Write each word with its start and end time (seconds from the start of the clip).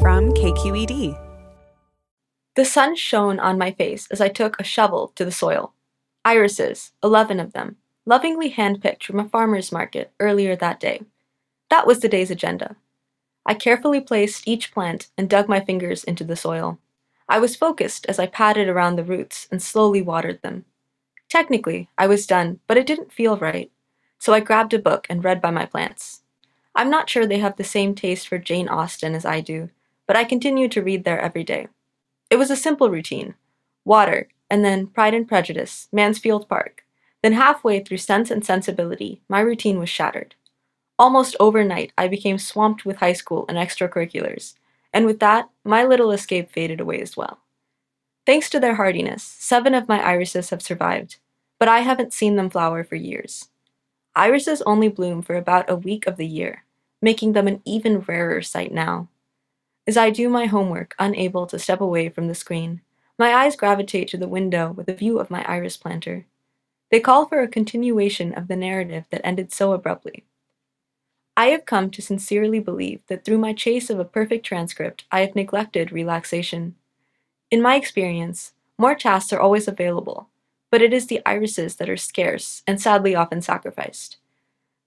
From 0.00 0.32
KQED. 0.32 1.18
The 2.54 2.64
sun 2.64 2.94
shone 2.94 3.40
on 3.40 3.58
my 3.58 3.72
face 3.72 4.06
as 4.12 4.20
I 4.20 4.28
took 4.28 4.58
a 4.58 4.64
shovel 4.64 5.12
to 5.16 5.24
the 5.24 5.32
soil. 5.32 5.72
Irises, 6.24 6.92
11 7.02 7.40
of 7.40 7.52
them, 7.52 7.76
lovingly 8.06 8.52
handpicked 8.52 9.02
from 9.02 9.18
a 9.18 9.28
farmer's 9.28 9.72
market 9.72 10.12
earlier 10.20 10.54
that 10.54 10.78
day. 10.78 11.02
That 11.70 11.86
was 11.86 11.98
the 11.98 12.08
day's 12.08 12.30
agenda. 12.30 12.76
I 13.44 13.54
carefully 13.54 14.00
placed 14.00 14.46
each 14.46 14.72
plant 14.72 15.08
and 15.18 15.28
dug 15.28 15.48
my 15.48 15.58
fingers 15.58 16.04
into 16.04 16.22
the 16.22 16.36
soil. 16.36 16.78
I 17.28 17.40
was 17.40 17.56
focused 17.56 18.06
as 18.06 18.20
I 18.20 18.26
patted 18.26 18.68
around 18.68 18.96
the 18.96 19.04
roots 19.04 19.48
and 19.50 19.60
slowly 19.60 20.00
watered 20.00 20.42
them. 20.42 20.64
Technically, 21.28 21.88
I 21.98 22.06
was 22.06 22.26
done, 22.26 22.60
but 22.68 22.76
it 22.76 22.86
didn't 22.86 23.12
feel 23.12 23.36
right, 23.36 23.70
so 24.18 24.32
I 24.32 24.40
grabbed 24.40 24.74
a 24.74 24.78
book 24.78 25.06
and 25.10 25.24
read 25.24 25.40
by 25.40 25.50
my 25.50 25.66
plants. 25.66 26.22
I'm 26.74 26.90
not 26.90 27.10
sure 27.10 27.26
they 27.26 27.40
have 27.40 27.56
the 27.56 27.64
same 27.64 27.96
taste 27.96 28.28
for 28.28 28.38
Jane 28.38 28.68
Austen 28.68 29.16
as 29.16 29.24
I 29.24 29.40
do, 29.40 29.70
but 30.08 30.16
I 30.16 30.24
continued 30.24 30.72
to 30.72 30.82
read 30.82 31.04
there 31.04 31.20
every 31.20 31.44
day. 31.44 31.68
It 32.30 32.36
was 32.36 32.50
a 32.50 32.56
simple 32.56 32.90
routine 32.90 33.36
water, 33.84 34.28
and 34.50 34.64
then 34.64 34.86
Pride 34.86 35.14
and 35.14 35.28
Prejudice, 35.28 35.88
Mansfield 35.92 36.48
Park. 36.48 36.84
Then, 37.22 37.32
halfway 37.34 37.80
through 37.80 37.98
Sense 37.98 38.30
and 38.30 38.44
Sensibility, 38.44 39.22
my 39.28 39.40
routine 39.40 39.78
was 39.78 39.88
shattered. 39.88 40.34
Almost 40.98 41.36
overnight, 41.40 41.92
I 41.96 42.08
became 42.08 42.38
swamped 42.38 42.84
with 42.84 42.98
high 42.98 43.12
school 43.12 43.44
and 43.48 43.56
extracurriculars, 43.56 44.54
and 44.92 45.06
with 45.06 45.20
that, 45.20 45.48
my 45.64 45.84
little 45.84 46.10
escape 46.10 46.50
faded 46.50 46.80
away 46.80 47.00
as 47.00 47.16
well. 47.16 47.38
Thanks 48.26 48.50
to 48.50 48.60
their 48.60 48.74
hardiness, 48.74 49.22
seven 49.22 49.74
of 49.74 49.88
my 49.88 50.02
irises 50.02 50.50
have 50.50 50.62
survived, 50.62 51.16
but 51.58 51.68
I 51.68 51.80
haven't 51.80 52.12
seen 52.12 52.36
them 52.36 52.50
flower 52.50 52.84
for 52.84 52.96
years. 52.96 53.48
Irises 54.14 54.62
only 54.62 54.88
bloom 54.88 55.22
for 55.22 55.36
about 55.36 55.70
a 55.70 55.76
week 55.76 56.06
of 56.06 56.16
the 56.16 56.26
year, 56.26 56.64
making 57.00 57.32
them 57.32 57.48
an 57.48 57.62
even 57.64 58.00
rarer 58.00 58.42
sight 58.42 58.72
now. 58.72 59.08
As 59.88 59.96
I 59.96 60.10
do 60.10 60.28
my 60.28 60.44
homework, 60.44 60.94
unable 60.98 61.46
to 61.46 61.58
step 61.58 61.80
away 61.80 62.10
from 62.10 62.28
the 62.28 62.34
screen, 62.34 62.82
my 63.18 63.32
eyes 63.32 63.56
gravitate 63.56 64.06
to 64.08 64.18
the 64.18 64.28
window 64.28 64.70
with 64.70 64.86
a 64.86 64.94
view 64.94 65.18
of 65.18 65.30
my 65.30 65.42
iris 65.46 65.78
planter. 65.78 66.26
They 66.90 67.00
call 67.00 67.24
for 67.24 67.40
a 67.40 67.48
continuation 67.48 68.34
of 68.34 68.48
the 68.48 68.56
narrative 68.56 69.06
that 69.08 69.24
ended 69.24 69.50
so 69.50 69.72
abruptly. 69.72 70.24
I 71.38 71.46
have 71.46 71.64
come 71.64 71.88
to 71.92 72.02
sincerely 72.02 72.60
believe 72.60 73.00
that 73.06 73.24
through 73.24 73.38
my 73.38 73.54
chase 73.54 73.88
of 73.88 73.98
a 73.98 74.04
perfect 74.04 74.44
transcript, 74.44 75.06
I 75.10 75.20
have 75.20 75.34
neglected 75.34 75.90
relaxation. 75.90 76.74
In 77.50 77.62
my 77.62 77.76
experience, 77.76 78.52
more 78.76 78.94
tasks 78.94 79.32
are 79.32 79.40
always 79.40 79.68
available, 79.68 80.28
but 80.70 80.82
it 80.82 80.92
is 80.92 81.06
the 81.06 81.22
irises 81.24 81.76
that 81.76 81.88
are 81.88 81.96
scarce 81.96 82.62
and 82.66 82.78
sadly 82.78 83.14
often 83.14 83.40
sacrificed. 83.40 84.18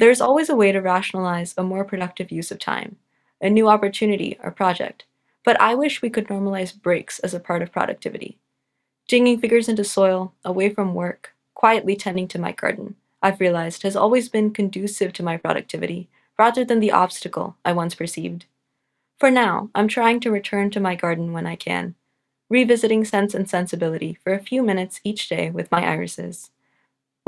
There 0.00 0.10
is 0.10 0.20
always 0.20 0.48
a 0.48 0.56
way 0.56 0.72
to 0.72 0.80
rationalize 0.80 1.54
a 1.56 1.62
more 1.62 1.84
productive 1.84 2.32
use 2.32 2.50
of 2.50 2.58
time, 2.58 2.96
a 3.40 3.50
new 3.50 3.68
opportunity 3.68 4.38
or 4.42 4.50
project, 4.50 5.04
but 5.44 5.60
I 5.60 5.74
wish 5.74 6.02
we 6.02 6.10
could 6.10 6.28
normalize 6.28 6.78
breaks 6.78 7.18
as 7.20 7.34
a 7.34 7.40
part 7.40 7.62
of 7.62 7.72
productivity. 7.72 8.38
Digging 9.06 9.40
figures 9.40 9.68
into 9.68 9.84
soil, 9.84 10.34
away 10.44 10.68
from 10.68 10.94
work, 10.94 11.34
quietly 11.54 11.96
tending 11.96 12.28
to 12.28 12.38
my 12.38 12.52
garden, 12.52 12.96
I've 13.22 13.40
realized 13.40 13.82
has 13.82 13.96
always 13.96 14.28
been 14.28 14.52
conducive 14.52 15.12
to 15.14 15.22
my 15.22 15.36
productivity 15.36 16.08
rather 16.38 16.64
than 16.64 16.80
the 16.80 16.92
obstacle 16.92 17.56
I 17.64 17.72
once 17.72 17.94
perceived. 17.94 18.46
For 19.18 19.30
now, 19.30 19.70
I'm 19.74 19.88
trying 19.88 20.20
to 20.20 20.30
return 20.30 20.70
to 20.70 20.80
my 20.80 20.94
garden 20.94 21.32
when 21.32 21.46
I 21.46 21.56
can, 21.56 21.96
revisiting 22.48 23.04
sense 23.04 23.34
and 23.34 23.48
sensibility 23.48 24.18
for 24.22 24.32
a 24.32 24.42
few 24.42 24.62
minutes 24.62 25.00
each 25.02 25.28
day 25.28 25.50
with 25.50 25.72
my 25.72 25.84
irises. 25.84 26.50